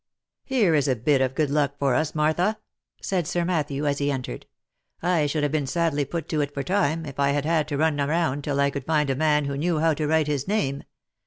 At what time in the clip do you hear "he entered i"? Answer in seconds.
3.99-5.27